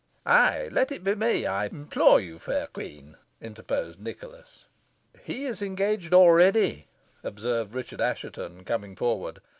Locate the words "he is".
5.21-5.61